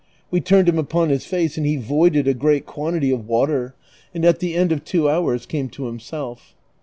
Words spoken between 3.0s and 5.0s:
of water, and at the end of